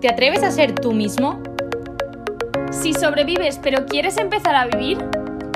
[0.00, 1.42] ¿Te atreves a ser tú mismo?
[2.70, 4.98] Si sobrevives pero quieres empezar a vivir,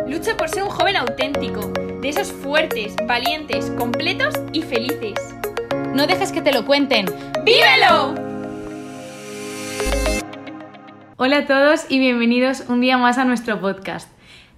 [0.09, 1.71] lucha por ser un joven auténtico,
[2.01, 5.15] de esos fuertes, valientes, completos y felices.
[5.93, 7.05] No dejes que te lo cuenten.
[7.45, 8.15] ¡Vívelo!
[11.19, 14.09] Hola a todos y bienvenidos un día más a nuestro podcast.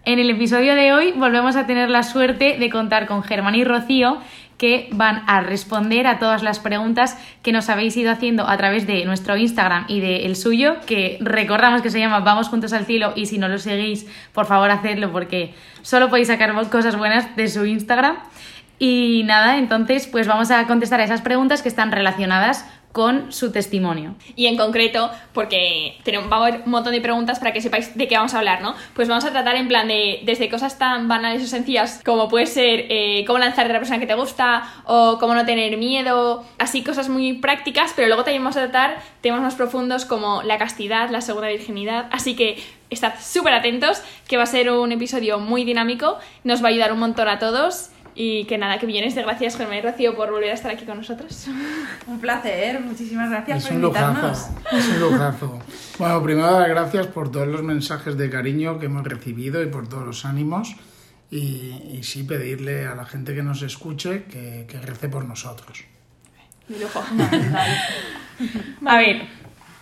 [0.05, 3.64] En el episodio de hoy volvemos a tener la suerte de contar con Germán y
[3.64, 4.19] Rocío
[4.62, 8.86] que van a responder a todas las preguntas que nos habéis ido haciendo a través
[8.86, 13.12] de nuestro Instagram y del suyo, que recordamos que se llama Vamos Juntos al Cielo
[13.17, 17.48] y si no lo seguís, por favor hacedlo porque solo podéis sacar cosas buenas de
[17.48, 18.18] su Instagram.
[18.85, 23.53] Y nada, entonces pues vamos a contestar a esas preguntas que están relacionadas con su
[23.53, 24.17] testimonio.
[24.35, 27.96] Y en concreto, porque tenemos, va a haber un montón de preguntas para que sepáis
[27.96, 28.75] de qué vamos a hablar, ¿no?
[28.95, 32.47] Pues vamos a tratar en plan de desde cosas tan banales o sencillas como puede
[32.47, 36.45] ser eh, cómo lanzarte a la persona que te gusta o cómo no tener miedo,
[36.59, 40.59] así cosas muy prácticas, pero luego también vamos a tratar temas más profundos como la
[40.59, 45.39] castidad, la segunda virginidad, así que estad súper atentos, que va a ser un episodio
[45.39, 49.15] muy dinámico, nos va a ayudar un montón a todos y que nada, que millones
[49.15, 51.47] de gracias, Germán y Rocío, por volver a estar aquí con nosotros.
[52.07, 54.23] Un placer, muchísimas gracias es por un invitarnos.
[54.23, 55.59] Lujazo, es un lujazo.
[55.99, 59.89] Bueno, primero dar gracias por todos los mensajes de cariño que hemos recibido y por
[59.89, 60.75] todos los ánimos.
[61.31, 65.85] Y, y sí pedirle a la gente que nos escuche que, que rece por nosotros.
[66.69, 67.03] Mi lujo.
[68.87, 69.23] A ver,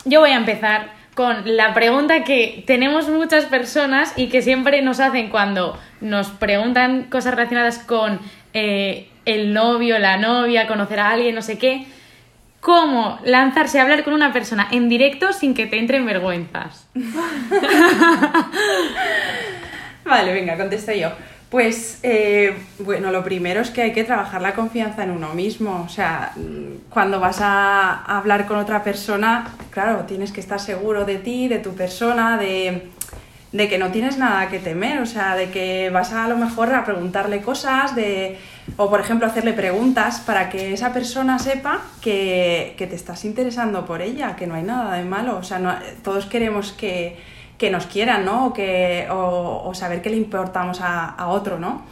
[0.04, 5.00] yo voy a empezar con la pregunta que tenemos muchas personas y que siempre nos
[5.00, 8.20] hacen cuando nos preguntan cosas relacionadas con
[8.54, 11.86] eh, el novio, la novia, conocer a alguien, no sé qué.
[12.60, 16.88] ¿Cómo lanzarse a hablar con una persona en directo sin que te entren vergüenzas?
[20.04, 21.10] Vale, venga, contesto yo.
[21.50, 25.82] Pues, eh, bueno, lo primero es que hay que trabajar la confianza en uno mismo.
[25.84, 31.04] O sea, mm, cuando vas a hablar con otra persona, claro, tienes que estar seguro
[31.04, 32.90] de ti, de tu persona, de,
[33.50, 35.00] de que no tienes nada que temer.
[35.00, 38.38] O sea, de que vas a, lo mejor a preguntarle cosas, de,
[38.76, 43.84] o por ejemplo hacerle preguntas para que esa persona sepa que, que te estás interesando
[43.86, 45.36] por ella, que no hay nada de malo.
[45.38, 45.74] O sea, no-
[46.04, 47.18] todos queremos que
[47.60, 48.46] que nos quieran, ¿no?
[48.46, 51.82] O, que, o, o saber que le importamos a, a otro, ¿no?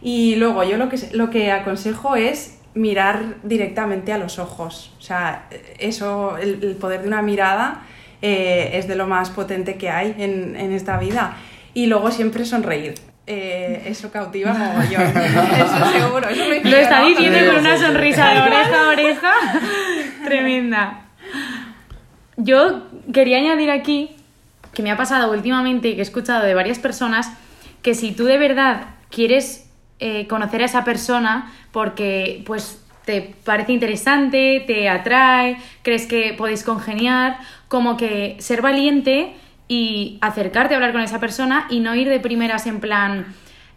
[0.00, 4.94] Y luego yo lo que, lo que aconsejo es mirar directamente a los ojos.
[4.98, 5.46] O sea,
[5.78, 7.82] eso, el, el poder de una mirada
[8.22, 11.36] eh, es de lo más potente que hay en, en esta vida.
[11.74, 12.94] Y luego siempre sonreír.
[13.26, 15.02] Eh, eso cautiva mogollón.
[15.16, 16.28] eso seguro.
[16.30, 19.32] Eso lo, está diciendo con una sonrisa de oreja a oreja.
[20.24, 21.02] Tremenda.
[22.38, 24.16] Yo quería añadir aquí
[24.72, 27.32] que me ha pasado últimamente y que he escuchado de varias personas
[27.82, 33.72] que si tú de verdad quieres eh, conocer a esa persona porque pues te parece
[33.72, 37.38] interesante, te atrae, crees que podéis congeniar,
[37.68, 39.34] como que ser valiente
[39.68, 43.34] y acercarte a hablar con esa persona y no ir de primeras en plan...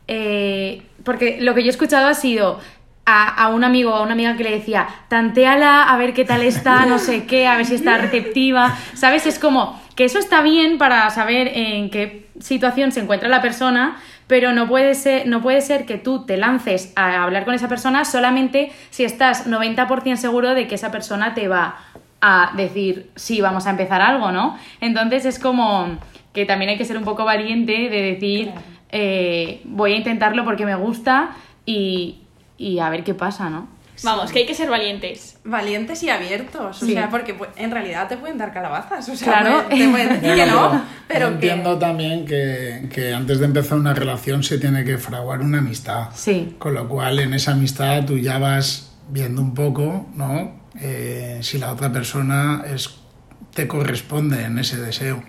[0.08, 2.60] eh, porque lo que yo he escuchado ha sido
[3.06, 6.26] a, a un amigo o a una amiga que le decía, tanteala a ver qué
[6.26, 9.26] tal está, no sé qué, a ver si está receptiva, ¿sabes?
[9.26, 13.98] Es como que eso está bien para saber en qué situación se encuentra la persona,
[14.28, 17.68] pero no puede ser, no puede ser que tú te lances a hablar con esa
[17.68, 21.78] persona solamente si estás 90% seguro de que esa persona te va
[22.22, 24.58] a decir, sí, vamos a empezar algo, ¿no?
[24.80, 25.98] Entonces es como
[26.34, 28.52] que también hay que ser un poco valiente de decir,
[28.90, 31.32] eh, voy a intentarlo porque me gusta
[31.66, 32.22] y,
[32.58, 33.68] y a ver qué pasa, ¿no?
[34.04, 35.38] Vamos, que hay que ser valientes.
[35.44, 39.64] Valientes y abiertos, o sea, porque en realidad te pueden dar calabazas, o sea, Claro.
[39.70, 41.34] te pueden decir que no, pero que...
[41.34, 46.10] entiendo también que, que antes de empezar una relación se tiene que fraguar una amistad.
[46.14, 46.56] Sí.
[46.60, 50.62] Con lo cual, en esa amistad tú ya vas viendo un poco, ¿no?
[50.82, 52.90] Eh, si la otra persona es,
[53.54, 55.24] te corresponde en ese deseo.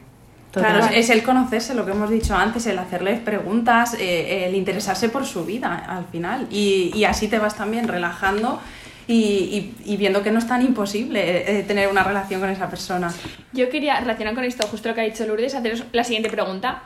[0.54, 0.78] Total.
[0.78, 5.09] Claro, es el conocerse, lo que hemos dicho antes, el hacerle preguntas, eh, el interesarse
[5.09, 6.47] por su vida al final.
[6.50, 8.60] Y, y así te vas también relajando
[9.09, 12.70] y, y- y viendo que no es tan imposible eh, tener una relación con esa
[12.70, 13.12] persona.
[13.52, 16.84] Yo quería relacionar con esto, justo lo que ha dicho Lourdes, haceros la siguiente pregunta,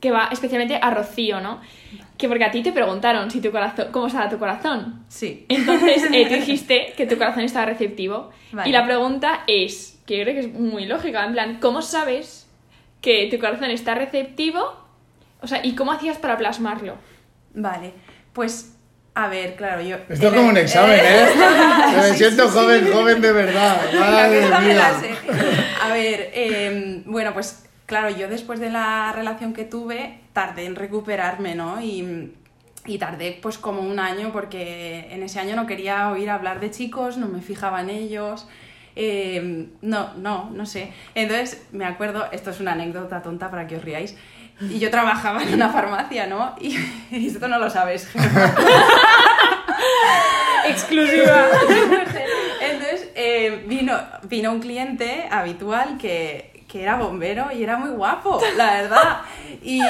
[0.00, 1.60] que va especialmente a Rocío, ¿no?
[2.16, 5.04] Que porque a ti te preguntaron si tu corazón, cómo estaba tu corazón.
[5.08, 5.44] Sí.
[5.50, 8.30] Entonces eh, tú dijiste que tu corazón estaba receptivo.
[8.52, 8.68] Vale.
[8.68, 12.46] Y la pregunta es, que yo creo que es muy lógica, en plan, ¿cómo sabes
[13.00, 14.74] que tu corazón está receptivo?
[15.42, 16.96] O sea, ¿y cómo hacías para plasmarlo?
[17.54, 17.92] Vale,
[18.32, 18.76] pues
[19.14, 19.96] a ver, claro, yo...
[20.08, 21.26] Esto es como un examen, ¿eh?
[21.96, 23.80] Me siento joven, joven de verdad.
[23.98, 24.92] Madre mía.
[25.82, 30.76] A ver, eh, bueno, pues claro, yo después de la relación que tuve, tardé en
[30.76, 31.82] recuperarme, ¿no?
[31.82, 32.32] Y,
[32.86, 36.70] y tardé pues como un año porque en ese año no quería oír hablar de
[36.70, 38.46] chicos, no me fijaba en ellos.
[38.96, 40.92] Eh, no, no, no sé.
[41.14, 44.16] Entonces, me acuerdo, esto es una anécdota tonta para que os riáis,
[44.60, 46.54] y yo trabajaba en una farmacia, ¿no?
[46.60, 46.76] Y,
[47.10, 48.08] y esto no lo sabes.
[50.66, 51.46] Exclusiva.
[52.60, 58.40] Entonces eh, vino, vino un cliente habitual que, que era bombero y era muy guapo,
[58.56, 59.22] la verdad.
[59.62, 59.82] Y,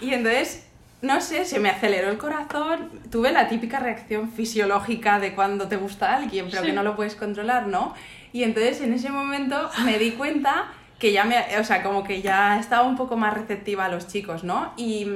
[0.00, 0.66] y entonces,
[1.02, 2.90] no sé, se me aceleró el corazón.
[3.10, 7.16] Tuve la típica reacción fisiológica de cuando te gusta alguien, pero que no lo puedes
[7.16, 7.92] controlar, ¿no?
[8.36, 10.66] Y entonces en ese momento me di cuenta
[10.98, 14.08] que ya me, o sea, como que ya estaba un poco más receptiva a los
[14.08, 14.74] chicos, ¿no?
[14.76, 15.06] Y,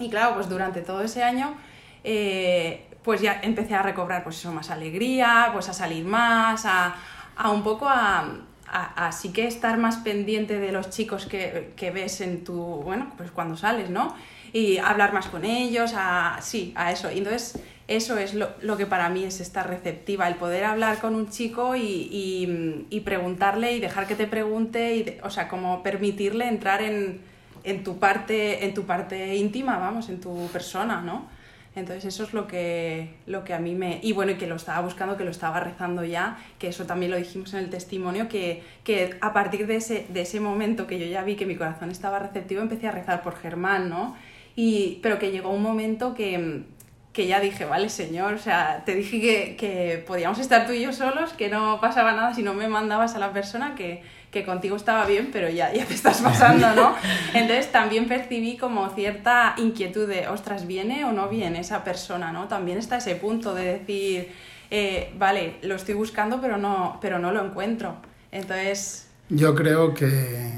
[0.00, 1.54] y claro, pues durante todo ese año,
[2.02, 6.96] eh, pues ya empecé a recobrar, pues eso, más alegría, pues a salir más, a,
[7.36, 8.24] a un poco a,
[8.66, 12.56] a, a sí que estar más pendiente de los chicos que, que ves en tu,
[12.56, 14.16] bueno, pues cuando sales, ¿no?
[14.52, 17.08] Y hablar más con ellos, a, sí, a eso.
[17.12, 17.62] Y entonces
[17.96, 21.30] eso es lo, lo que para mí es estar receptiva, el poder hablar con un
[21.30, 26.82] chico y, y, preguntarle y dejar que te pregunte, y o sea, como permitirle entrar
[26.82, 27.20] en,
[27.64, 31.28] en, tu parte, en tu parte íntima, vamos, en tu persona, ¿no?
[31.74, 33.98] Entonces eso es lo que, lo que a mí me...
[34.02, 37.10] Y bueno, y que lo estaba buscando, que lo estaba rezando ya, que eso también
[37.10, 40.98] lo dijimos en el testimonio, que, que a partir de ese, de ese momento que
[40.98, 44.14] yo ya vi que mi corazón estaba receptivo, empecé a rezar por Germán, ¿no?
[44.54, 46.64] Y, pero que llegó un momento que,
[47.12, 50.80] que ya dije, vale, señor, o sea, te dije que, que podíamos estar tú y
[50.80, 54.46] yo solos, que no pasaba nada si no me mandabas a la persona, que, que
[54.46, 56.94] contigo estaba bien, pero ya, ya te estás pasando, ¿no?
[57.34, 62.48] Entonces también percibí como cierta inquietud de, ostras, ¿viene o no viene esa persona, ¿no?
[62.48, 64.32] También está ese punto de decir,
[64.70, 67.96] eh, vale, lo estoy buscando, pero no, pero no lo encuentro.
[68.30, 70.50] Entonces, Yo creo que,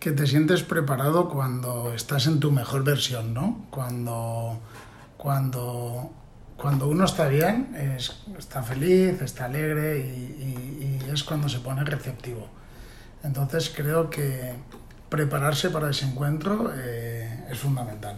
[0.00, 3.66] que te sientes preparado cuando estás en tu mejor versión, ¿no?
[3.68, 4.58] Cuando,
[5.22, 6.10] cuando,
[6.56, 11.60] cuando uno está bien, es- está feliz, está alegre y, y- y es cuando se
[11.60, 12.48] pone receptivo.
[13.22, 14.54] Entonces creo que
[15.08, 18.16] prepararse para ese encuentro eh, es fundamental.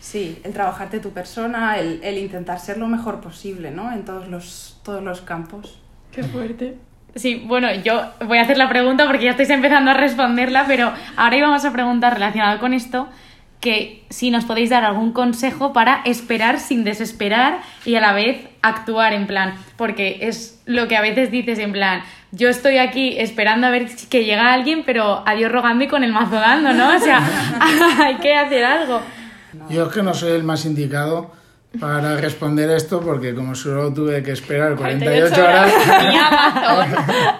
[0.00, 3.92] sí, el trabajarte tu persona, el, el intentar ser lo mejor posible, ¿no?
[3.92, 5.78] En todos los, todos los campos.
[6.10, 6.78] Qué fuerte.
[7.14, 10.92] Sí, bueno, yo voy a hacer la pregunta porque ya estáis empezando a responderla, pero
[11.16, 13.08] ahora íbamos a preguntar relacionado con esto
[13.60, 18.48] que si nos podéis dar algún consejo para esperar sin desesperar y a la vez
[18.62, 22.02] actuar en plan, porque es lo que a veces dices en plan,
[22.32, 26.12] yo estoy aquí esperando a ver que llega alguien, pero adiós rogando y con el
[26.12, 26.96] mazo dando, ¿no?
[26.96, 27.22] O sea,
[28.04, 29.00] hay que hacer algo.
[29.68, 31.32] Yo es que no soy el más indicado
[31.78, 35.72] para responder esto porque como solo tuve que esperar 48 horas,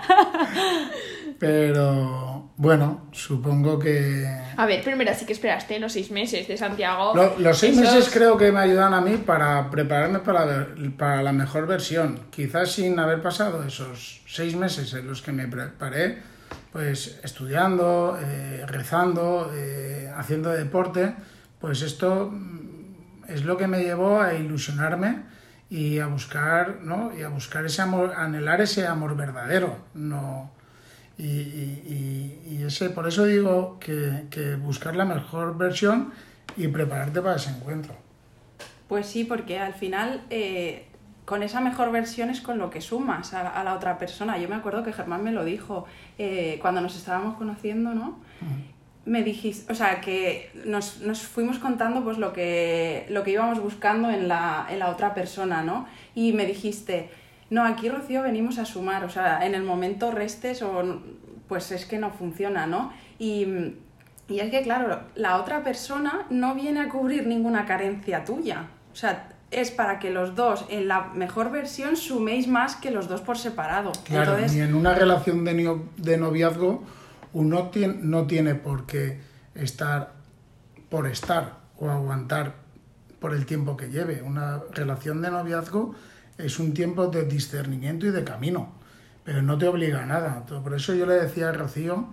[1.38, 2.29] pero
[2.62, 4.26] bueno, supongo que...
[4.54, 7.14] A ver, primero sí que esperaste los seis meses de Santiago.
[7.14, 10.66] Lo- los seis Esos- meses creo que me ayudan a mí para prepararme para, la-
[10.98, 12.20] para la mejor versión.
[12.28, 16.18] Quizás sin haber pasado esos seis meses en los que me preparé,
[16.70, 21.14] pues estudiando, eh, rezando, eh, haciendo deporte,
[21.60, 25.22] pues esto mm, es lo que me llevó a ilusionarme
[25.70, 27.10] y a buscar, ¿no?
[27.18, 30.52] Y a buscar ese amor, anhelar ese amor verdadero, no
[31.22, 36.12] y, y- y- ese, por eso digo que, que buscar la mejor versión
[36.56, 37.94] y prepararte para ese encuentro.
[38.88, 40.86] Pues sí, porque al final eh,
[41.24, 44.38] con esa mejor versión es con lo que sumas a, a la otra persona.
[44.38, 45.86] Yo me acuerdo que Germán me lo dijo
[46.18, 48.18] eh, cuando nos estábamos conociendo, ¿no?
[49.06, 53.60] Me dijiste, o sea, que nos, nos fuimos contando pues lo que, lo que íbamos
[53.60, 55.86] buscando en la, en la otra persona, ¿no?
[56.14, 57.10] Y me dijiste,
[57.50, 61.02] no, aquí Rocío venimos a sumar, o sea, en el momento restes o
[61.48, 62.92] pues es que no funciona, ¿no?
[63.18, 63.74] Y,
[64.28, 68.66] y es que, claro, la otra persona no viene a cubrir ninguna carencia tuya.
[68.92, 73.08] O sea, es para que los dos, en la mejor versión, suméis más que los
[73.08, 73.90] dos por separado.
[74.04, 76.84] Claro, Entonces, ni en una relación de, de noviazgo
[77.32, 79.20] uno tiene, no tiene por qué
[79.56, 80.12] estar
[80.88, 82.54] por estar o aguantar
[83.20, 84.22] por el tiempo que lleve.
[84.22, 85.94] Una relación de noviazgo
[86.44, 88.72] es un tiempo de discernimiento y de camino,
[89.24, 90.44] pero no te obliga a nada.
[90.44, 92.08] Por eso yo le decía a Rocío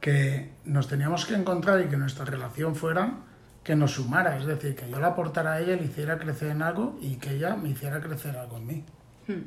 [0.00, 3.18] que nos teníamos que encontrar y que nuestra relación fuera
[3.64, 6.50] que nos sumara, es decir, que yo la aportara a ella y le hiciera crecer
[6.50, 8.84] en algo y que ella me hiciera crecer algo en mí.
[9.26, 9.42] Hmm.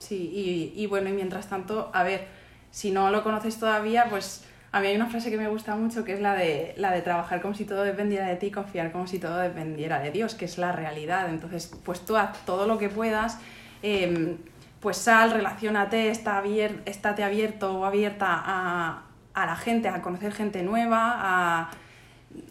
[0.00, 2.26] Sí, y, y bueno, y mientras tanto, a ver,
[2.72, 6.04] si no lo conoces todavía, pues a mí hay una frase que me gusta mucho
[6.04, 9.06] que es la de, la de trabajar como si todo dependiera de ti confiar como
[9.06, 11.28] si todo dependiera de Dios, que es la realidad.
[11.28, 13.38] Entonces, pues tú haz todo lo que puedas,
[13.82, 14.36] eh,
[14.80, 19.02] pues sal, relacionate, está abier- estate abierto o abierta a,
[19.34, 21.70] a la gente, a conocer gente nueva, a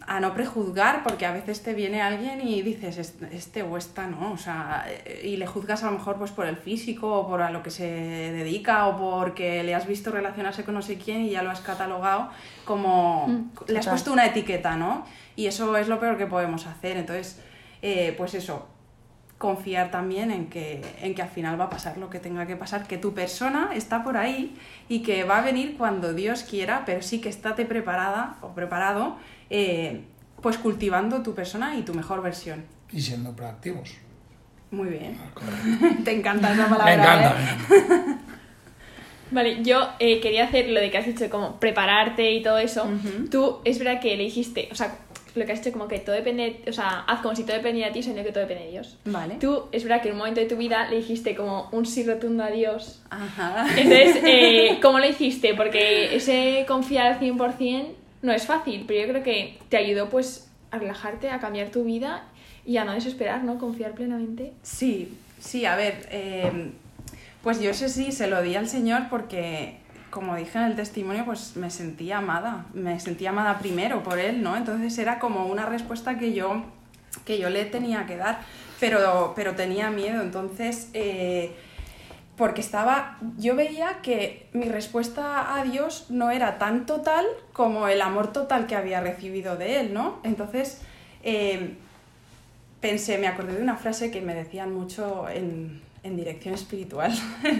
[0.06, 4.06] a no prejuzgar, porque a veces te viene alguien y dices, "Est- este o esta
[4.06, 7.26] no, o sea, eh, y le juzgas a lo mejor pues por el físico o
[7.26, 10.96] por a lo que se dedica o porque le has visto relacionarse con no sé
[10.98, 12.28] quién y ya lo has catalogado
[12.66, 13.24] como,
[13.68, 15.06] le has puesto una etiqueta, ¿no?
[15.36, 17.40] Y eso es lo peor que podemos hacer, entonces,
[17.80, 18.68] eh, pues eso,
[19.38, 22.56] confiar también en que, en que al final va a pasar lo que tenga que
[22.56, 24.54] pasar, que tu persona está por ahí
[24.90, 29.16] y que va a venir cuando Dios quiera, pero sí que estate preparada o preparado,
[29.50, 30.02] eh,
[30.40, 32.64] pues cultivando tu persona y tu mejor versión.
[32.92, 33.90] Y siendo proactivos.
[34.70, 35.18] Muy bien.
[35.34, 36.02] Correcto.
[36.04, 36.94] Te encanta esa Me palabra.
[36.94, 37.30] encanta.
[37.30, 37.56] ¿eh?
[37.68, 38.18] me encanta.
[39.32, 42.84] Vale, yo eh, quería hacer lo de que has dicho, como prepararte y todo eso.
[42.84, 43.28] Ujú.
[43.30, 44.96] Tú, es verdad que le dijiste, o sea,
[45.36, 47.88] lo que has dicho como que todo depende, o sea, haz como si todo dependiera
[47.90, 48.98] de ti, sino que todo depende de Dios.
[49.04, 49.36] Vale.
[49.40, 52.02] Tú, es verdad que en un momento de tu vida le dijiste como un sí
[52.04, 53.02] rotundo a Dios.
[53.10, 53.66] Ajá.
[53.76, 55.54] Entonces, eh, ¿cómo lo hiciste?
[55.54, 57.86] Porque ese confiar al 100%
[58.22, 61.84] no es fácil, pero yo creo que te ayudó pues a relajarte, a cambiar tu
[61.84, 62.24] vida
[62.64, 63.58] y a no desesperar, ¿no?
[63.58, 64.52] Confiar plenamente.
[64.62, 66.70] Sí, sí, a ver, eh,
[67.42, 69.78] pues yo sé sí, se lo di al Señor porque,
[70.10, 74.42] como dije en el testimonio, pues me sentía amada, me sentía amada primero por Él,
[74.42, 74.56] ¿no?
[74.56, 76.64] Entonces era como una respuesta que yo,
[77.24, 78.40] que yo le tenía que dar,
[78.78, 80.90] pero, pero tenía miedo, entonces...
[80.94, 81.54] eh,
[82.40, 88.00] porque estaba, yo veía que mi respuesta a Dios no era tan total como el
[88.00, 90.20] amor total que había recibido de Él, ¿no?
[90.24, 90.80] Entonces,
[91.22, 91.74] eh,
[92.80, 97.12] pensé, me acordé de una frase que me decían mucho en, en dirección espiritual,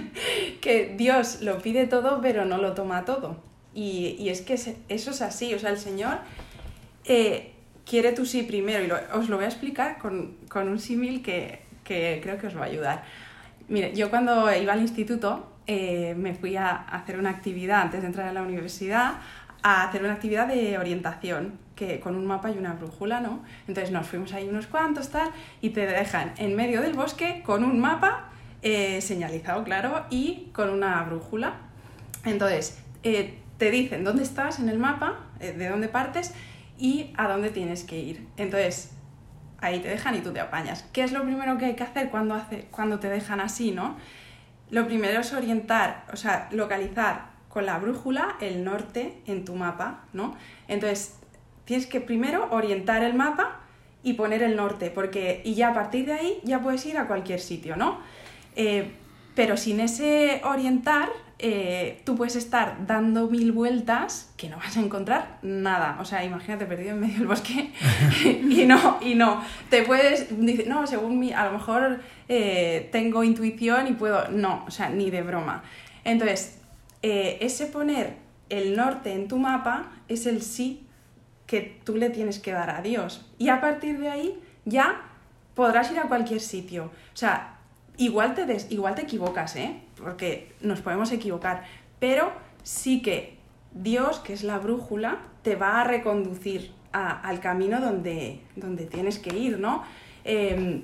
[0.63, 3.37] que Dios lo pide todo pero no lo toma todo.
[3.75, 6.21] Y, y es que eso es así, o sea, el Señor
[7.05, 7.53] eh,
[7.85, 11.61] quiere tu sí primero y os lo voy a explicar con, con un símil que,
[11.85, 13.05] que creo que os va a ayudar.
[13.71, 18.09] Mire, yo cuando iba al instituto eh, me fui a hacer una actividad antes de
[18.09, 19.15] entrar a la universidad,
[19.63, 23.45] a hacer una actividad de orientación, que con un mapa y una brújula, ¿no?
[23.69, 27.63] Entonces nos fuimos ahí unos cuantos, tal, y te dejan en medio del bosque con
[27.63, 28.31] un mapa
[28.63, 31.55] eh, señalizado, claro, y con una brújula.
[32.25, 36.35] Entonces, eh, te dicen dónde estás en el mapa, eh, de dónde partes
[36.77, 38.27] y a dónde tienes que ir.
[38.37, 38.91] Entonces,
[39.61, 40.85] ahí te dejan y tú te apañas.
[40.93, 43.97] ¿Qué es lo primero que hay que hacer cuando, hace, cuando te dejan así, no?
[44.71, 50.05] Lo primero es orientar, o sea, localizar con la brújula el norte en tu mapa,
[50.13, 50.37] ¿no?
[50.69, 51.19] Entonces,
[51.65, 53.61] tienes que primero orientar el mapa
[54.03, 57.07] y poner el norte, porque y ya a partir de ahí ya puedes ir a
[57.07, 57.99] cualquier sitio, ¿no?
[58.57, 58.93] Eh,
[59.35, 61.09] pero sin ese orientar,
[61.43, 65.97] eh, tú puedes estar dando mil vueltas que no vas a encontrar nada.
[66.01, 67.73] O sea, imagínate perdido en medio del bosque
[68.25, 69.43] y no, y no.
[69.71, 74.29] Te puedes, dice, no, según mi, a lo mejor eh, tengo intuición y puedo.
[74.31, 75.63] No, o sea, ni de broma.
[76.05, 76.59] Entonces,
[77.03, 78.17] eh, ese poner
[78.49, 80.87] el norte en tu mapa es el sí
[81.47, 83.27] que tú le tienes que dar a Dios.
[83.39, 85.03] Y a partir de ahí ya
[85.55, 86.85] podrás ir a cualquier sitio.
[87.13, 87.57] O sea,
[87.97, 89.81] igual te, des- igual te equivocas, ¿eh?
[90.03, 91.65] Porque nos podemos equivocar.
[91.99, 93.39] Pero sí que
[93.73, 99.19] Dios, que es la brújula, te va a reconducir a- al camino donde, donde tienes
[99.19, 99.85] que ir, ¿no?
[100.25, 100.83] Eh,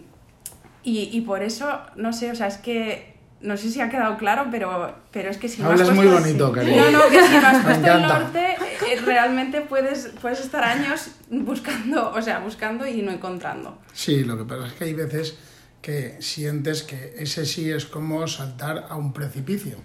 [0.83, 4.17] y, y por eso, no sé, o sea, es que no sé si ha quedado
[4.17, 6.75] claro, pero, pero es que si no has Hablas muy puesto- bonito, sí.
[6.77, 8.47] No, no, que si no has puesto el norte,
[8.91, 13.79] eh, realmente puedes, puedes estar años buscando, o sea, buscando y no encontrando.
[13.93, 15.39] Sí, lo que pasa es que hay veces
[15.81, 19.77] que sientes que ese sí es como saltar a un precipicio.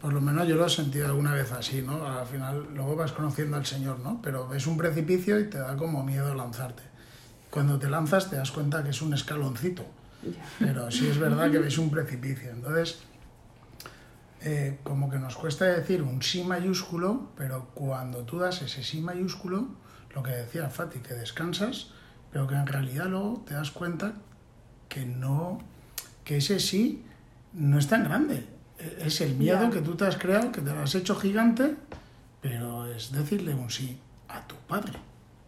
[0.00, 2.04] Por lo menos yo lo he sentido alguna vez así, ¿no?
[2.04, 4.20] Al final luego vas conociendo al Señor, ¿no?
[4.20, 6.82] Pero ves un precipicio y te da como miedo lanzarte.
[7.50, 9.84] Cuando te lanzas te das cuenta que es un escaloncito.
[10.58, 12.50] Pero sí es verdad que ves un precipicio.
[12.50, 12.98] Entonces,
[14.40, 19.00] eh, como que nos cuesta decir un sí mayúsculo, pero cuando tú das ese sí
[19.00, 19.68] mayúsculo,
[20.14, 21.90] lo que decía Fati, que descansas,
[22.32, 24.14] pero que en realidad luego te das cuenta
[24.92, 25.58] que no,
[26.24, 27.02] que ese sí
[27.54, 28.44] no es tan grande.
[28.78, 29.70] E- Es el miedo Ya.
[29.70, 31.74] que tú te has creado, que te lo has hecho gigante,
[32.40, 34.98] pero es decirle un sí a tu padre,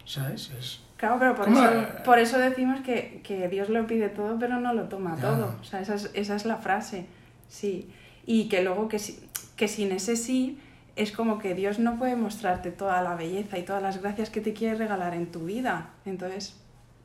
[0.07, 0.51] ¿sabes?
[0.59, 1.63] Es, Claro, pero por eso,
[2.05, 5.23] por eso decimos que, que Dios lo pide todo, pero no lo toma Ya.
[5.23, 5.57] todo.
[5.61, 7.07] O sea, esa es, esa es la frase,
[7.49, 7.91] sí.
[8.25, 9.19] Y que luego que, si-
[9.57, 10.59] que sin ese sí
[10.97, 14.41] es como que Dios no puede mostrarte toda la belleza y todas las gracias que
[14.41, 15.91] te quiere regalar en tu vida.
[16.07, 16.55] Entonces,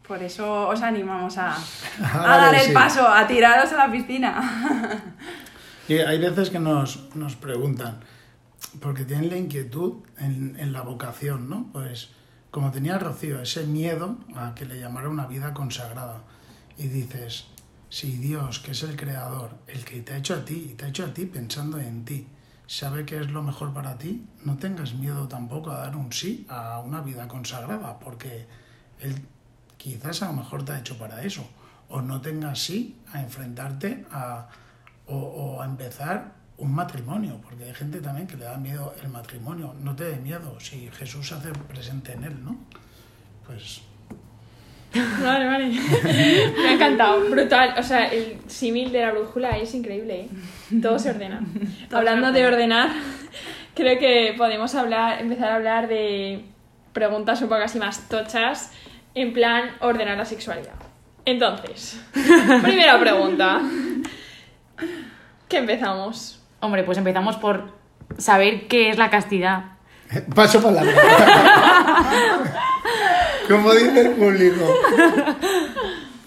[0.09, 1.53] por eso os animamos a,
[2.01, 2.73] a Ahora dar el sí.
[2.73, 4.33] paso, a tiraros a la piscina.
[5.87, 7.99] Y hay veces que nos, nos preguntan,
[8.79, 11.67] porque tienen la inquietud en, en la vocación, ¿no?
[11.73, 12.09] Pues
[12.51, 16.21] como tenía Rocío, ese miedo a que le llamara una vida consagrada.
[16.77, 17.47] Y dices,
[17.89, 20.85] si Dios, que es el creador, el que te ha hecho a ti, y te
[20.85, 22.27] ha hecho a ti pensando en ti,
[22.67, 26.45] sabe que es lo mejor para ti, no tengas miedo tampoco a dar un sí
[26.49, 28.45] a una vida consagrada, porque
[28.99, 29.15] Él
[29.79, 31.49] quizás a lo mejor te ha hecho para eso.
[31.89, 34.47] O no tengas sí a enfrentarte a,
[35.07, 39.09] o, o a empezar un matrimonio, porque hay gente también que le da miedo el
[39.09, 39.73] matrimonio.
[39.81, 42.59] No te dé miedo, si Jesús se hace presente en él, ¿no?
[43.47, 43.81] Pues
[45.23, 45.67] Vale, vale.
[45.67, 47.29] Me ha encantado.
[47.29, 47.75] Brutal.
[47.77, 50.29] O sea, el símil de la brújula es increíble, ¿eh?
[50.81, 51.41] Todo se ordena.
[51.91, 52.89] Hablando de ordenar,
[53.75, 56.43] creo que podemos hablar, empezar a hablar de
[56.93, 58.71] preguntas un poco así más tochas,
[59.21, 60.75] en plan ordenar la sexualidad.
[61.25, 61.99] Entonces,
[62.63, 63.61] primera pregunta.
[65.47, 66.41] ¿Qué empezamos?
[66.61, 67.73] Hombre, pues empezamos por
[68.17, 69.77] saber qué es la castidad.
[70.35, 70.93] Paso palabra.
[73.49, 74.73] Como dice el público.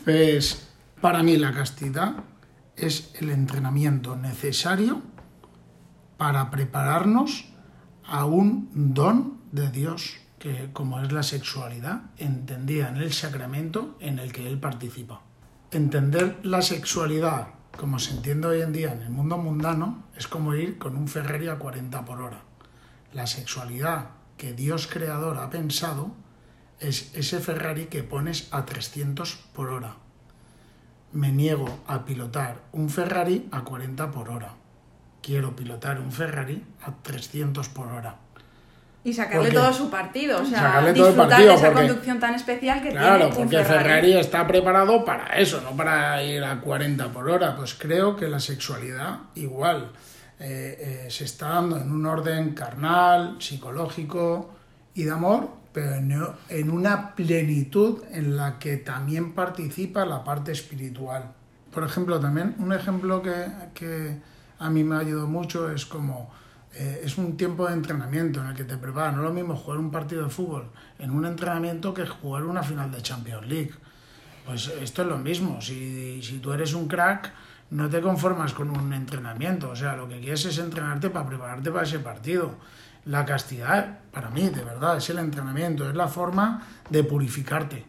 [0.04, 0.68] Pues
[1.00, 2.14] para mí la castidad
[2.76, 5.02] es el entrenamiento necesario
[6.16, 7.46] para prepararnos
[8.04, 14.18] a un don de Dios, que como es la sexualidad, entendida en el sacramento en
[14.18, 15.22] el que Él participa.
[15.70, 20.56] Entender la sexualidad como se entiende hoy en día en el mundo mundano es como
[20.56, 22.42] ir con un Ferrari a 40 por hora.
[23.12, 26.10] La sexualidad que Dios creador ha pensado
[26.80, 29.94] es ese Ferrari que pones a 300 por hora.
[31.12, 34.56] Me niego a pilotar un Ferrari a 40 por hora.
[35.22, 38.21] Quiero pilotar un Ferrari a 300 por hora.
[39.04, 41.66] Y sacarle Porque- todo su partido, o sea, Sacarle todo el disfrutar partido, de esa
[41.72, 43.84] porque- conducción tan especial que Claro, tiene un porque Ferrari.
[43.84, 47.56] Ferrari está preparado para eso, no para ir a 40 por hora.
[47.56, 49.90] Pues creo que la sexualidad igual
[50.44, 54.50] eh, eh, se está dando en un orden carnal, psicológico
[54.94, 60.52] y de amor, pero no- en una plenitud en la que también participa la parte
[60.52, 61.32] espiritual.
[61.72, 64.16] Por ejemplo, también un ejemplo que, que
[64.58, 66.30] a mí me ha ayudado mucho es como
[66.74, 69.16] eh, es un tiempo de entrenamiento en el que te preparan.
[69.16, 72.62] No es lo mismo jugar un partido de fútbol en un entrenamiento que jugar una
[72.62, 73.72] final de Champions League.
[74.46, 75.60] Pues esto es lo mismo.
[75.60, 77.32] Si, si tú eres un crack,
[77.70, 79.70] no te conformas con un entrenamiento.
[79.70, 82.56] O sea, lo que quieres es entrenarte para prepararte para ese partido.
[83.04, 87.84] La castidad, para mí, de verdad, es el entrenamiento, es la forma de purificarte,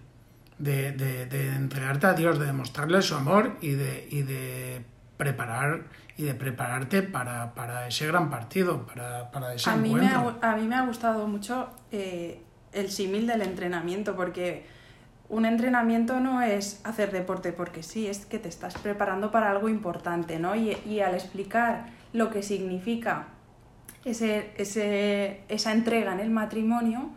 [0.58, 4.84] de, de, de entregarte a Dios, de demostrarle su amor y de, y de
[5.18, 5.84] preparar
[6.16, 10.38] y de prepararte para, para ese gran partido, para, para ese A mí, me ha,
[10.42, 14.66] a mí me ha gustado mucho eh, el símil del entrenamiento, porque
[15.30, 19.70] un entrenamiento no es hacer deporte porque sí, es que te estás preparando para algo
[19.70, 20.56] importante, ¿no?
[20.56, 23.28] Y, y al explicar lo que significa
[24.06, 27.10] ese, ese, esa entrega en el matrimonio,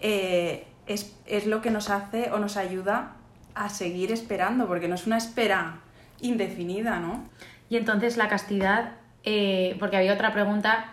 [0.00, 3.12] eh, es, es lo que nos hace o nos ayuda
[3.54, 5.80] a seguir esperando, porque no es una espera
[6.20, 7.24] indefinida, ¿no?
[7.72, 8.90] Y entonces la castidad,
[9.24, 10.92] eh, porque había otra pregunta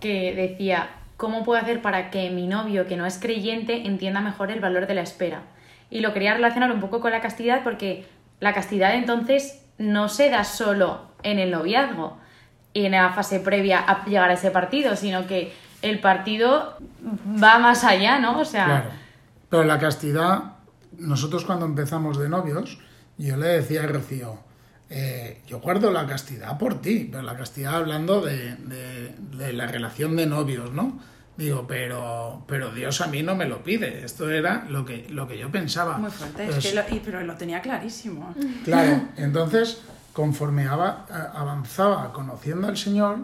[0.00, 4.50] que decía, ¿cómo puedo hacer para que mi novio, que no es creyente, entienda mejor
[4.50, 5.42] el valor de la espera?
[5.90, 8.06] Y lo quería relacionar un poco con la castidad porque
[8.40, 12.16] la castidad entonces no se da solo en el noviazgo
[12.72, 17.58] y en la fase previa a llegar a ese partido, sino que el partido va
[17.58, 18.40] más allá, ¿no?
[18.40, 18.90] O sea, Claro.
[19.50, 20.54] Pero la castidad,
[20.96, 22.78] nosotros cuando empezamos de novios,
[23.18, 24.45] yo le decía a Rocío,
[24.90, 29.66] eh, yo guardo la castidad por ti, pero la castidad hablando de, de- de la
[29.66, 30.98] relación de novios, ¿no?
[31.36, 34.04] Digo, pero, pero Dios a mí no me lo pide.
[34.04, 35.98] Esto era lo que, lo que yo pensaba.
[35.98, 38.34] Muy fuerte, Pues, es que lo, y- pero lo tenía clarísimo.
[38.64, 39.82] Claro, entonces,
[40.14, 43.18] conforme avanzaba conociendo al Señor,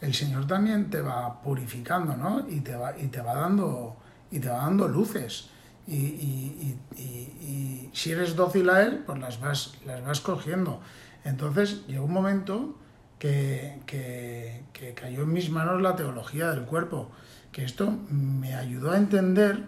[0.00, 2.46] el Señor también te va purificando, ¿no?
[2.48, 3.96] Y te va, y te va dando,
[4.30, 5.48] y te va dando luces.
[5.88, 10.80] Y, y- y- y- si eres dócil a Él, pues las vas, las vas cogiendo.
[11.24, 12.76] Entonces llegó un momento
[13.18, 17.10] que, que- que cayó en mis manos la teología del cuerpo,
[17.50, 19.64] que esto me ayudó a entender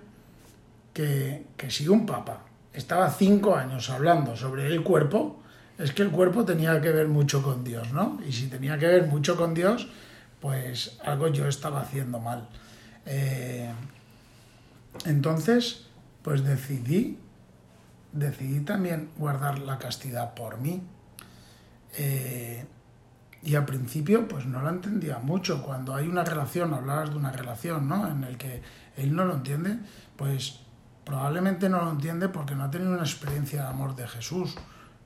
[0.92, 2.42] que, que si un papa
[2.74, 5.40] estaba cinco años hablando sobre el cuerpo,
[5.78, 8.20] es que el cuerpo tenía que ver mucho con Dios, ¿no?
[8.28, 9.88] Y si tenía que ver mucho con Dios,
[10.40, 12.48] pues algo yo estaba haciendo mal.
[13.06, 13.70] Eh,
[15.06, 15.86] entonces,
[16.22, 17.18] pues decidí,
[18.12, 20.82] decidí también guardar la castidad por mí.
[21.96, 22.64] Eh,
[23.42, 25.62] y al principio, pues no la entendía mucho.
[25.62, 28.06] Cuando hay una relación, hablabas de una relación, ¿no?
[28.06, 28.62] En el que
[28.96, 29.78] él no lo entiende,
[30.16, 30.60] pues
[31.04, 34.56] probablemente no lo entiende porque no ha tenido una experiencia de amor de Jesús,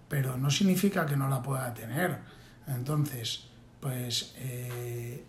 [0.08, 2.18] pero no significa que no la pueda tener.
[2.66, 3.48] Entonces,
[3.80, 5.24] pues eh,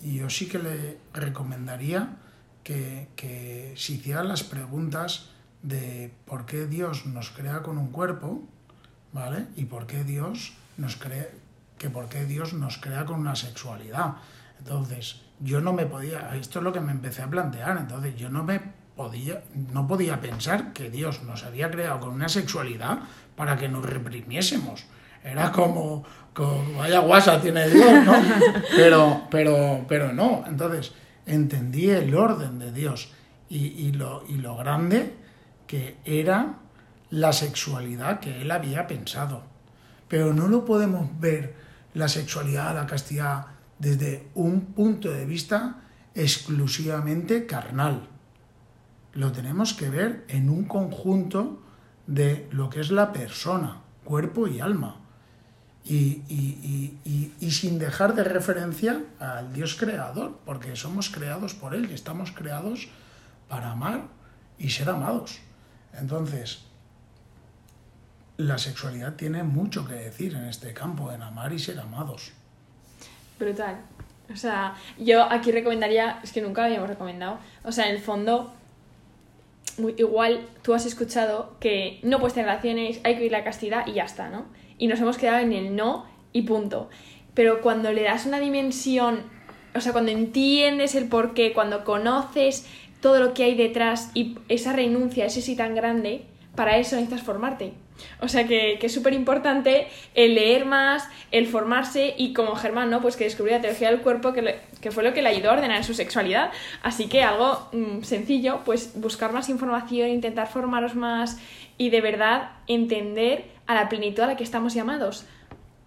[0.00, 2.16] yo sí que le recomendaría
[2.66, 5.26] que, que se hiciera las preguntas
[5.62, 8.42] de por qué Dios nos crea con un cuerpo,
[9.12, 9.46] ¿vale?
[9.54, 11.28] Y por qué Dios nos crea,
[11.78, 14.14] que por qué Dios nos crea con una sexualidad.
[14.58, 18.30] Entonces, yo no me podía, esto es lo que me empecé a plantear, entonces yo
[18.30, 18.60] no me
[18.96, 22.98] podía, no podía pensar que Dios nos había creado con una sexualidad
[23.36, 24.86] para que nos reprimiésemos.
[25.22, 28.14] Era como, como vaya guasa tiene Dios, ¿no?
[28.76, 30.42] Pero, pero, pero no.
[30.48, 30.92] Entonces,
[31.26, 33.12] entendí el orden de Dios
[33.48, 35.14] y, y, lo, y lo grande
[35.66, 36.60] que era
[37.10, 39.42] la sexualidad que él había pensado.
[40.08, 41.54] Pero no lo podemos ver
[41.94, 43.46] la sexualidad, la castidad,
[43.78, 45.82] desde un punto de vista
[46.14, 48.08] exclusivamente carnal.
[49.12, 51.62] Lo tenemos que ver en un conjunto
[52.06, 55.00] de lo que es la persona, cuerpo y alma.
[55.88, 62.32] Y, sin dejar de referencia al Dios creador, porque somos creados por Él y estamos
[62.32, 62.88] creados
[63.48, 64.08] para amar
[64.58, 65.38] y ser amados.
[65.94, 66.64] Entonces,
[68.36, 72.32] la sexualidad tiene mucho que decir en este campo, en amar y ser amados.
[73.38, 73.76] Brutal.
[74.32, 78.02] O sea, yo aquí recomendaría, es que nunca lo habíamos recomendado, o sea, en el
[78.02, 78.52] fondo,
[79.96, 83.92] igual tú has escuchado que no puedes tener relaciones, hay que ir la castidad y
[83.92, 84.46] ya está, ¿no?
[84.78, 86.88] Y nos hemos quedado en el no y punto.
[87.34, 89.22] Pero cuando le das una dimensión,
[89.74, 92.66] o sea, cuando entiendes el porqué, cuando conoces
[93.00, 96.22] todo lo que hay detrás y esa renuncia, ese sí tan grande,
[96.54, 97.72] para eso necesitas formarte.
[98.20, 102.90] O sea que, que es súper importante el leer más, el formarse y como Germán,
[102.90, 103.00] ¿no?
[103.00, 105.54] Pues que descubrió la teología del cuerpo que, que fue lo que le ayudó a
[105.54, 106.50] ordenar su sexualidad.
[106.82, 111.38] Así que algo mmm, sencillo, pues buscar más información, intentar formaros más
[111.78, 115.24] y de verdad entender a la plenitud a la que estamos llamados.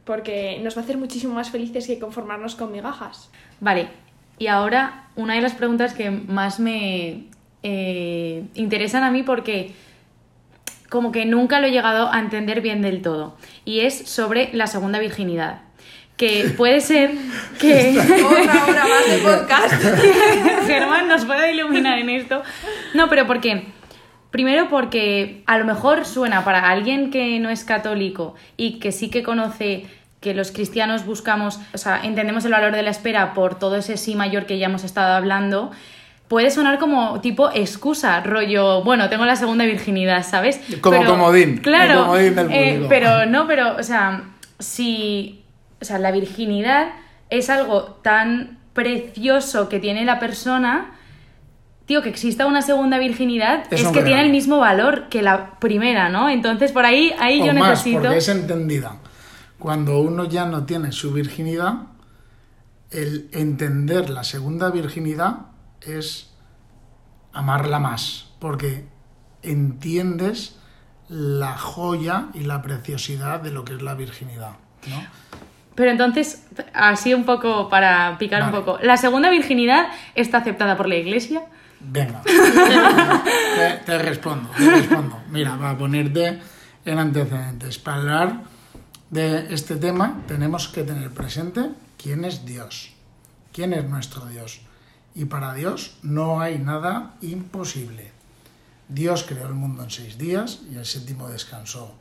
[0.06, 3.30] Porque nos va a hacer muchísimo más felices que conformarnos con migajas.
[3.60, 3.90] Vale,
[4.40, 7.26] y ahora una de las preguntas que más me
[7.62, 9.74] eh, interesan a mí porque
[10.90, 13.38] como que nunca lo he llegado a entender bien del todo.
[13.66, 15.62] Y es sobre la segunda virginidad.
[16.18, 17.12] Que puede ser
[17.60, 17.98] que.
[18.00, 19.74] Otra hora más de podcast.
[20.66, 22.42] Germán nos puede iluminar en esto.
[22.94, 23.68] No, pero ¿por qué?
[24.32, 29.10] Primero porque a lo mejor suena para alguien que no es católico y que sí
[29.10, 29.88] que conoce
[30.22, 33.98] que los cristianos buscamos, o sea, entendemos el valor de la espera por todo ese
[33.98, 35.72] sí mayor que ya hemos estado hablando,
[36.28, 40.60] puede sonar como tipo excusa, rollo, bueno, tengo la segunda virginidad, ¿sabes?
[40.82, 41.58] Como pero, comodín.
[41.58, 44.24] Claro, comodín del eh, pero no, pero, o sea,
[44.60, 45.44] si,
[45.82, 46.90] o sea, la virginidad
[47.30, 50.92] es algo tan precioso que tiene la persona,
[51.90, 54.06] tío, que exista una segunda virginidad Es que regalo.
[54.06, 56.30] tiene el mismo valor que la primera, ¿no?
[56.30, 58.02] Entonces, por ahí, ahí o yo más, necesito...
[58.02, 58.98] porque es entendida.
[59.58, 61.88] Cuando uno ya no tiene su virginidad,
[62.92, 65.48] el entender la segunda virginidad
[65.82, 66.32] es
[67.34, 68.86] amarla más, porque
[69.42, 70.60] entiendes
[71.08, 74.52] la joya y la preciosidad de lo que es la virginidad.
[74.88, 75.08] ¿no?
[75.74, 78.56] Pero entonces, así un poco para picar Vale.
[78.56, 81.42] un poco, ¿la segunda virginidad está aceptada por la iglesia?
[81.82, 85.22] Venga, te, te respondo, te respondo.
[85.30, 86.40] Mira, para ponerte
[86.86, 88.44] en antecedentes, para hablar
[89.10, 92.94] de este tema tenemos que tener presente quién es Dios,
[93.54, 94.62] quién es nuestro Dios.
[95.16, 98.12] Y para Dios no hay nada imposible.
[98.88, 101.96] Dios creó el mundo en seis días y el séptimo descansó.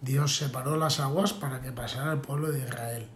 [0.00, 3.08] Dios separó las aguas para que pasara el pueblo de Israel.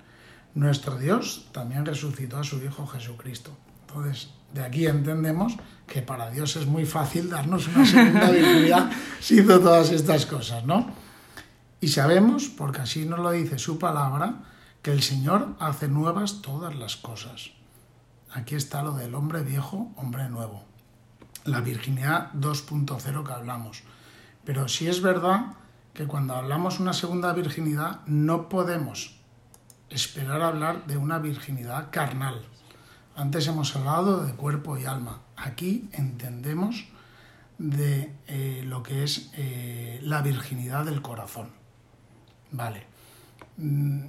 [0.55, 3.57] Nuestro Dios también resucitó a su Hijo Jesucristo.
[3.87, 9.40] Entonces, de aquí entendemos que para Dios es muy fácil darnos una segunda virginidad si
[9.40, 10.90] hizo todas estas cosas, ¿no?
[11.80, 14.44] Y sabemos, porque así nos lo dice su palabra,
[14.82, 17.50] que el Señor hace nuevas todas las cosas.
[18.32, 20.64] Aquí está lo del hombre viejo, hombre nuevo.
[21.44, 23.82] La virginidad 2.0 que hablamos.
[24.44, 25.54] Pero sí es verdad
[25.92, 29.20] que cuando hablamos una segunda virginidad no podemos
[29.90, 32.42] esperar hablar de una virginidad carnal.
[33.14, 35.20] Antes hemos hablado de cuerpo y alma.
[35.37, 36.87] Aquí entendemos
[37.59, 41.48] de eh, lo que es eh, la virginidad del corazón.
[42.51, 42.87] Vale.
[43.59, 44.05] Mm,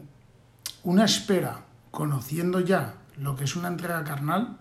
[0.84, 4.58] Una espera, conociendo ya lo que es una entrega carnal,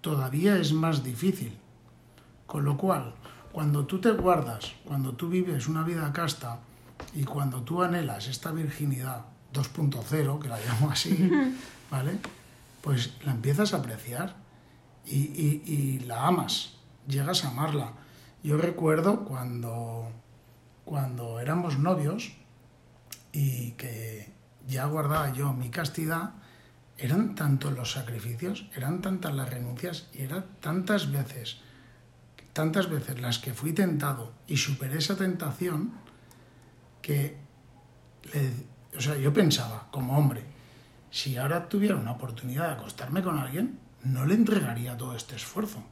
[0.00, 1.58] todavía es más difícil.
[2.46, 3.14] Con lo cual,
[3.52, 6.60] cuando tú te guardas, cuando tú vives una vida casta
[7.14, 11.30] y cuando tú anhelas esta virginidad 2.0, que la llamo así,
[11.90, 12.18] ¿vale?
[12.88, 14.34] Pues la empiezas a apreciar
[15.04, 17.92] y, la amas, llegas a amarla.
[18.42, 20.10] Yo recuerdo cuando,
[20.86, 22.32] cuando éramos novios
[23.30, 24.32] y que
[24.66, 26.30] ya guardaba yo mi castidad,
[26.96, 31.58] eran tantos los sacrificios, eran tantas las renuncias y eran tantas veces,
[32.54, 35.92] tantas veces las que fui tentado y superé esa tentación
[37.02, 37.36] que,
[38.96, 40.57] o sea, yo pensaba como hombre,
[41.10, 45.82] si ahora tuviera una oportunidad de acostarme con alguien, no le entregaría todo este esfuerzo.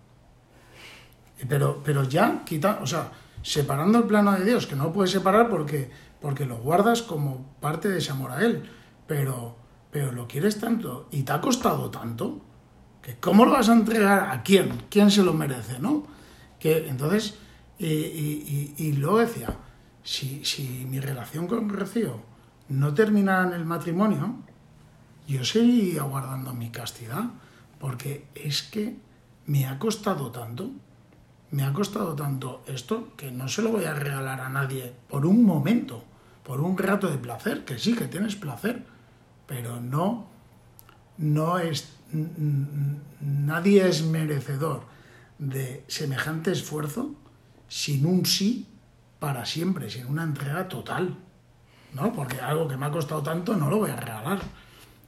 [1.49, 3.11] Pero, pero ya quita, o sea,
[3.43, 7.89] separando el plano de Dios, que no puedes separar porque, porque lo guardas como parte
[7.89, 8.69] de ese amor a Él,
[9.07, 9.57] pero,
[9.91, 12.41] pero lo quieres tanto y te ha costado tanto,
[13.03, 14.85] que ¿cómo lo vas a entregar a quién?
[14.91, 16.07] ¿Quién se lo merece, no?
[16.59, 17.39] Que entonces,
[17.79, 19.55] y, y luego decía,
[20.03, 22.23] si, si mi relación con Rocío
[22.69, 24.37] no terminara en el matrimonio,
[25.27, 27.25] yo seguiría guardando mi castidad,
[27.79, 28.97] porque es que
[29.47, 30.71] me ha costado tanto,
[31.51, 35.27] me ha costado tanto esto que no se lo voy a regalar a nadie por
[35.27, 36.05] un momento,
[36.43, 38.85] por un rato de placer, que sí, que tienes placer,
[39.47, 40.27] pero no,
[41.19, 41.97] no es,
[43.21, 44.83] nadie es merecedor
[45.39, 47.15] de semejante esfuerzo
[47.69, 48.69] sin un sí
[49.19, 51.17] para siempre, sin una entrega total,
[51.95, 52.13] ¿no?
[52.13, 54.41] Porque algo que me ha costado tanto no lo voy a regalar.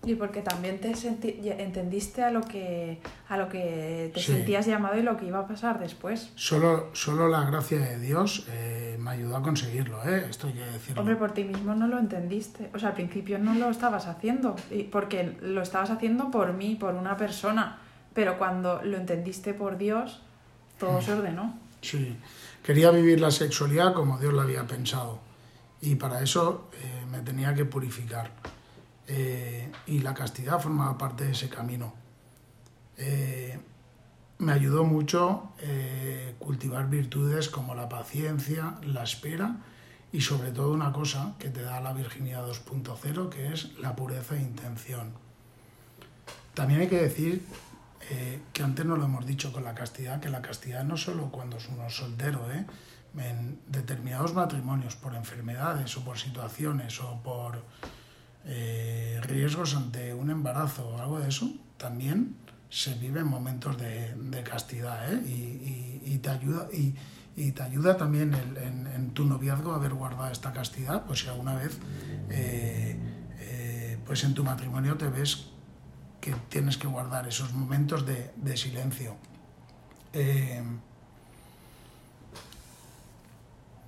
[0.04, 4.32] Y porque también te senti entendiste a lo que a lo que te Sí.
[4.32, 6.30] sentías llamado y lo que iba a pasar después.
[6.37, 10.24] Solo, solo la gracia de Dios eh, me ayudó a conseguirlo, ¿eh?
[10.30, 11.00] Esto hay que decirlo.
[11.00, 12.70] Hombre, por ti mismo no lo entendiste.
[12.74, 14.54] O sea, al principio no lo estabas haciendo.
[14.70, 17.78] y- Porque lo estabas haciendo por mí, por una persona.
[18.14, 20.22] Pero cuando lo entendiste por Dios,
[20.78, 21.58] todo se ordenó.
[21.82, 22.16] Sí,
[22.62, 25.18] quería vivir la sexualidad como Dios la había pensado.
[25.80, 28.30] Y para eso eh, me tenía que purificar.
[29.08, 31.94] Eh, y la castidad formaba parte de ese camino.
[32.98, 33.58] Eh,
[34.38, 39.56] me ayudó mucho eh, cultivar virtudes como la paciencia, la espera
[40.12, 44.34] y sobre todo una cosa que te da la Virginidad 2.0, que es la pureza
[44.34, 45.12] de intención.
[46.54, 47.44] También hay que decir
[48.52, 51.58] que antes no lo hemos dicho con la castidad, que la castidad no solo cuando
[51.58, 52.64] es uno soltero, ¿eh?
[53.18, 57.62] en determinados matrimonios, por enfermedades o por situaciones o por
[58.48, 62.37] eh, riesgos ante un embarazo o algo de eso, también
[62.70, 65.22] se viven momentos de, castidad ¿eh?
[66.04, 66.94] y, te ayuda y,
[67.52, 71.54] te ayuda también en, en tu noviazgo a haber guardado esta castidad, pues si alguna
[71.54, 71.78] vez
[72.30, 72.96] eh,
[73.40, 75.46] eh, pues en tu matrimonio te ves
[76.20, 79.16] que tienes que guardar esos momentos de, silencio.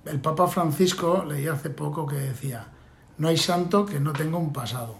[0.05, 2.67] El Papa Francisco leí hace poco que decía,
[3.21, 4.95] no hay santo que no tenga un pasado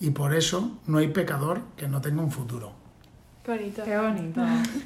[0.00, 2.72] y por eso no hay pecador que no tenga un futuro.
[3.44, 3.82] Qué bonito.
[3.84, 4.40] Qué bonito.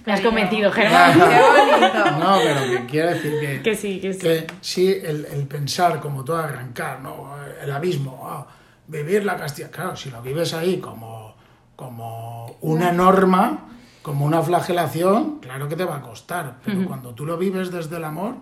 [0.07, 1.13] Me has convencido, Germán.
[1.13, 2.11] Qué bonito.
[2.19, 4.19] No, pero que quiere decir que, Que sí, que sí.
[4.19, 7.35] que sí, el, el pensar como todo arrancar, ¿no?
[7.63, 8.47] el abismo, ah,
[8.89, 11.35] vivir la castidad, claro, si lo vives ahí como,
[11.77, 13.69] como una norma,
[14.03, 17.97] como una flagelación, claro que te va a costar, pero cuando tú lo vives desde
[17.99, 18.35] el amor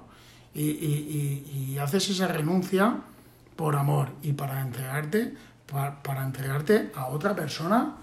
[0.54, 2.96] y, y- y- y haces esa renuncia
[3.56, 5.34] por amor y para entregarte,
[5.70, 7.96] para, para entregarte a otra persona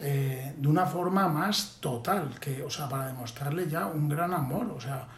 [0.00, 4.66] eh, de una forma más total, que, o sea, para demostrarle ya un gran amor,
[4.66, 5.08] o sea,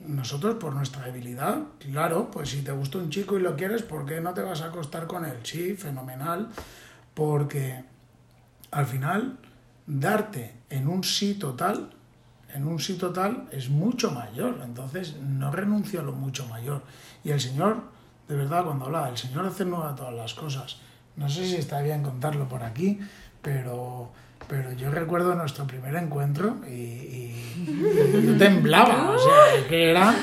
[0.00, 4.04] nosotros por nuestra debilidad, claro, pues si te gusta un chico y lo quieres, ¿por
[4.04, 5.38] qué no te vas a acostar con él?
[5.44, 6.48] Sí, fenomenal,
[7.14, 7.84] porque
[8.72, 9.38] al final
[9.86, 11.90] darte en un sí total,
[12.52, 16.82] en un sí total es mucho mayor, entonces no renuncio a lo mucho mayor.
[17.22, 17.84] Y el Señor,
[18.28, 20.78] de verdad, cuando hablaba, el Señor hace nueva todas las cosas.
[21.16, 22.98] No sé si está bien contarlo por aquí,
[23.40, 24.10] pero,
[24.48, 27.32] pero yo recuerdo nuestro primer encuentro y,
[28.24, 30.14] yo temblaba, o sea, que era,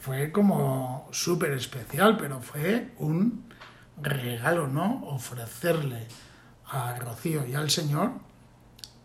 [0.00, 3.46] fue como súper especial, pero fue un
[4.00, 5.04] regalo, ¿no?
[5.06, 6.08] Ofrecerle
[6.68, 8.12] a Rocío y al Señor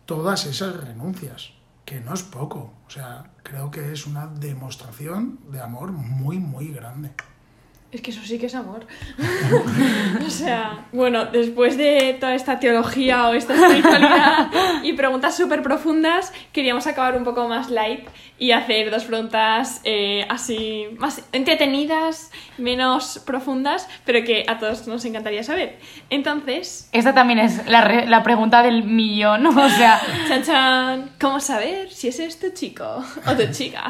[0.06, 1.52] todas esas renuncias,
[1.86, 6.72] que no es poco, o sea, creo que es una demostración de amor muy, muy
[6.72, 7.12] grande.
[7.92, 8.88] Es que eso sí que es amor.
[10.26, 14.50] o sea, bueno, después de toda esta teología o esta espiritualidad
[14.84, 18.08] y preguntas súper profundas, queríamos acabar un poco más light
[18.40, 25.04] y hacer dos preguntas eh, así más entretenidas, menos profundas, pero que a todos nos
[25.04, 25.78] encantaría saber.
[26.10, 30.00] Entonces, Esta también es la, re- la pregunta del millón, o sea,
[30.30, 33.84] chan chan, ¿cómo saber si ese es tu chico o tu chica?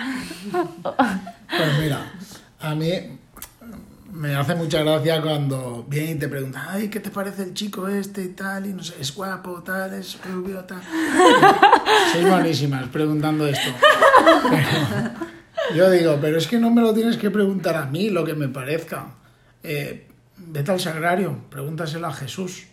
[0.51, 2.11] Pues mira,
[2.59, 2.89] a mí
[4.13, 7.87] me hace mucha gracia cuando vienen y te preguntan, ay, ¿qué te parece el chico
[7.87, 8.65] este y tal?
[8.65, 10.81] Y no sé, es guapo, tal, es rubio, tal.
[12.11, 13.69] Sois buenísimas preguntando esto.
[15.75, 18.33] Yo digo, pero es que no me lo tienes que preguntar a mí, lo que
[18.33, 19.07] me parezca.
[19.63, 22.63] Eh, vete al sagrario, pregúntaselo a Jesús,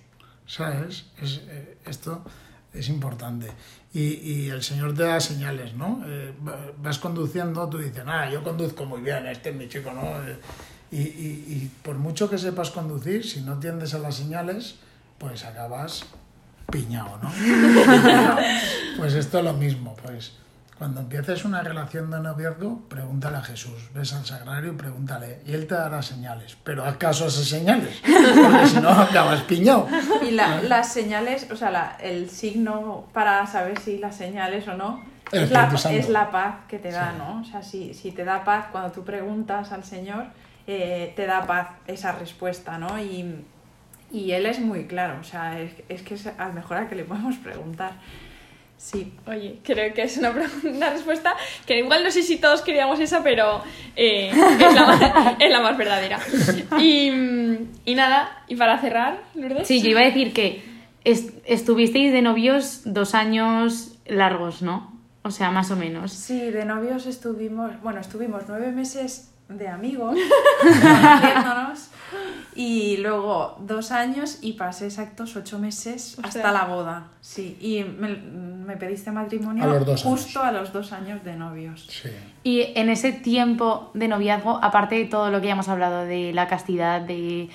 [0.46, 1.06] ¿sabes?
[1.22, 2.24] Es, eh, esto
[2.72, 3.48] es importante.
[3.92, 6.02] Y, y el Señor te da señales, ¿no?
[6.06, 9.92] Eh, va- vas conduciendo, tú dices, ah, yo conduzco muy bien, este es mi chico,
[9.92, 10.02] ¿no?
[10.90, 14.76] Y, y- y por mucho que sepas conducir, si no atiendes a las señales,
[15.18, 16.04] pues acabas
[16.70, 17.30] piñado, ¿no?
[18.96, 20.32] pues esto es lo mismo, pues
[20.78, 25.52] cuando empieces una relación de noviazgo, pregúntale a Jesús, ves al sagrario y pregúntale, y
[25.52, 29.88] él te dará señales, pero haz caso a esas señales, porque si no acabas piñado.
[30.22, 34.74] Y la- las señales, o sea, la- el signo para saber si las señales o
[34.74, 37.18] no, es la, es la paz que te da, Sí.
[37.18, 37.40] ¿no?
[37.40, 40.26] O sea, si, si te da paz cuando tú preguntas al Señor,
[40.68, 43.00] eh, te da paz esa respuesta, ¿no?
[43.02, 43.24] Y,
[44.12, 46.94] y Él es muy claro, o sea, es, es que es al mejor al que
[46.94, 47.92] le podemos preguntar.
[48.76, 49.12] Sí.
[49.26, 50.30] Oye, creo que es una,
[50.64, 51.34] una respuesta
[51.66, 53.60] que igual no sé si todos queríamos esa, pero
[53.96, 56.20] eh, es, la más, es la más verdadera.
[56.78, 57.10] Y,
[57.84, 59.66] y nada, y para cerrar, Lourdes.
[59.66, 60.62] Sí, yo iba a decir que
[61.02, 64.96] est- estuvisteis de novios dos años largos, ¿no?
[65.22, 66.12] O sea, más o menos.
[66.12, 70.16] Sí, de novios estuvimos, bueno, estuvimos nueve meses de amigos,
[70.62, 71.88] conociéndonos,
[72.54, 76.52] y luego dos años y pasé exactos ocho meses O hasta sea.
[76.52, 77.08] la boda.
[77.20, 81.86] Sí, y me, me pediste matrimonio A justo a los dos años de novios.
[81.88, 82.10] Sí.
[82.42, 86.32] Y en ese tiempo de noviazgo, aparte de todo lo que ya hemos hablado de
[86.32, 87.48] la castidad, de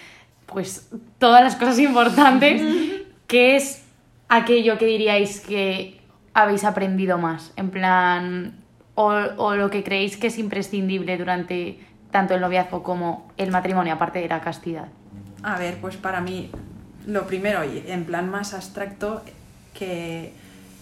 [0.45, 2.61] pues todas las cosas importantes,
[3.27, 3.83] ¿qué es
[4.29, 5.99] aquello que diríais que
[6.33, 7.53] habéis aprendido más?
[7.55, 8.62] En plan,
[8.95, 11.79] o, o lo que creéis que es imprescindible durante
[12.11, 14.87] tanto el noviazgo como el matrimonio, aparte de la castidad.
[15.41, 16.51] A ver, pues para mí,
[17.07, 19.23] lo primero, y en plan más abstracto,
[19.73, 20.33] que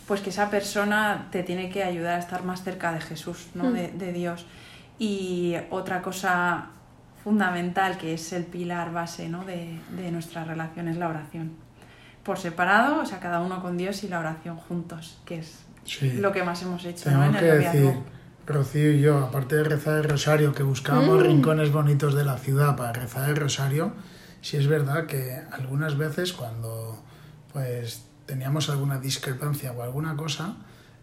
[0.08, 3.66] pues que esa persona te tiene que ayudar a estar más cerca de Jesús, ¿no?
[3.66, 3.74] Mm.
[3.74, 4.46] de, de Dios.
[5.00, 6.68] Y otra cosa
[7.24, 9.46] fundamental, que es el pilar base ¿no?
[9.46, 11.52] de, de nuestra relación, es la oración.
[12.24, 16.14] Por separado, o sea, cada uno con Dios y la oración juntos, que es Sí.
[16.14, 17.20] lo que más hemos hecho ¿no?
[17.20, 17.94] Tengo en que decir,
[18.46, 22.76] Rocío y yo, aparte de rezar el rosario, que buscábamos rincones bonitos de la ciudad
[22.76, 23.94] para rezar el rosario,
[24.42, 27.04] sí es verdad que algunas veces cuando
[27.54, 30.56] pues teníamos alguna discrepancia o alguna cosa,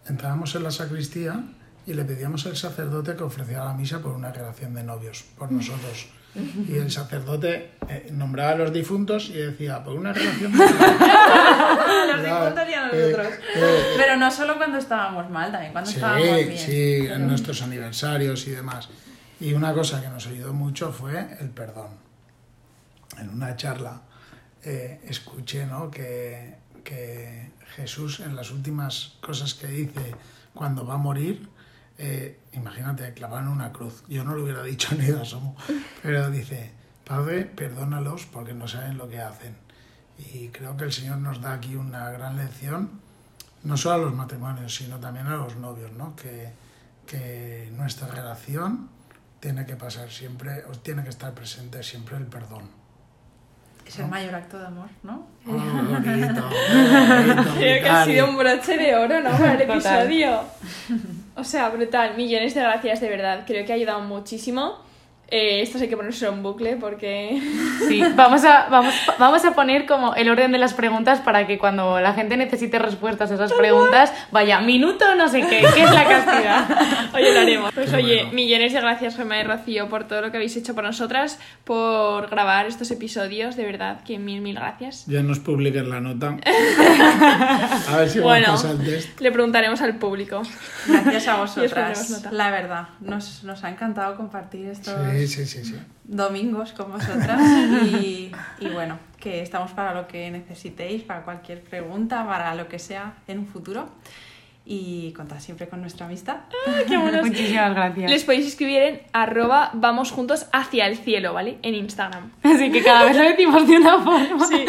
[0.06, 1.44] entrábamos en la sacristía
[1.86, 5.50] y le pedíamos al sacerdote que ofreciera la misa por una relación de novios, por
[5.50, 6.08] nosotros.
[6.34, 10.52] Y el sacerdote eh, nombraba a los difuntos y decía, por una relación.
[10.58, 13.26] Los difuntos y a eh, nosotros.
[13.56, 16.58] eh, Pero no solo cuando estábamos mal, también cuando estábamos bien.
[16.58, 18.88] sí, en nuestros aniversarios y demás.
[19.40, 21.90] Y una cosa que nos ayudó mucho fue el perdón.
[23.18, 24.02] En una charla
[24.64, 25.90] eh, escuché ¿no?
[25.90, 30.14] que, que Jesús en las últimas cosas que dice
[30.54, 31.48] cuando va a morir,
[31.98, 34.04] eh, imagínate, clavaron una cruz.
[34.08, 35.56] Yo no lo hubiera dicho ni de asomo,
[36.02, 36.70] pero dice,
[37.04, 39.56] Padre, perdónalos porque no saben lo que hacen.
[40.32, 42.90] Y creo que el Señor nos da aquí una gran lección
[43.64, 46.14] no solo a los matrimonios, sino también a los novios, ¿no?
[46.14, 46.52] Que,
[47.06, 48.88] que nuestra relación
[49.40, 52.77] tiene que pasar siempre, o tiene que estar presente siempre el perdón.
[53.88, 55.26] Es el mayor acto de amor, ¿no?
[55.46, 56.42] Oh, bonito, bonito,
[57.56, 59.30] Creo que ha sido un broche de oro, ¿no?
[59.30, 60.02] Para el Total.
[60.02, 60.40] episodio.
[61.36, 62.14] O sea, brutal.
[62.14, 63.44] Millones de gracias, de verdad.
[63.46, 64.76] Creo que ha ayudado muchísimo.
[65.30, 67.40] Eh, esto hay que ponerse en bucle porque...
[67.88, 71.58] Sí, vamos a, vamos, vamos a poner como el orden de las preguntas para que
[71.58, 75.90] cuando la gente necesite respuestas a esas preguntas, vaya, minuto no sé qué, ¿qué es
[75.90, 76.68] la castidad?
[77.14, 77.72] Oye, lo haremos.
[77.72, 78.32] Pues Qué oye, bueno.
[78.32, 82.28] millones de gracias, Gemma y Rocío, por todo lo que habéis hecho por nosotras, por
[82.28, 85.04] grabar estos episodios, de verdad, que mil, mil gracias.
[85.06, 86.36] Ya nos publiquen la nota.
[87.88, 89.20] A ver si Bueno, vamos al test.
[89.20, 90.42] le preguntaremos al público.
[90.86, 92.10] Gracias a vosotras.
[92.10, 92.30] nota.
[92.32, 95.74] La verdad, nos, nos ha encantado compartir estos Sí, sí, sí, sí.
[96.04, 97.40] domingos con vosotras.
[97.92, 102.78] Y, y bueno, que estamos para lo que necesitéis, para cualquier pregunta, para lo que
[102.78, 103.88] sea en un futuro.
[104.70, 106.40] Y contad siempre con nuestra amistad.
[106.86, 107.26] Qué monos.
[107.26, 108.10] Muchísimas gracias.
[108.10, 111.56] Les podéis escribir en arroba vamos juntos hacia el cielo, ¿vale?
[111.62, 112.32] En Instagram.
[112.42, 114.46] Así que cada vez lo decimos de una forma.
[114.46, 114.66] Sí.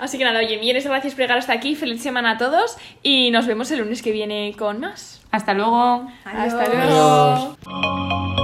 [0.00, 1.74] Así que nada, oye, millones de gracias por llegar hasta aquí.
[1.76, 5.22] Feliz semana a todos y nos vemos el lunes que viene con más.
[5.30, 6.06] Hasta luego.
[6.26, 7.56] Hasta luego.
[7.66, 8.41] Adiós.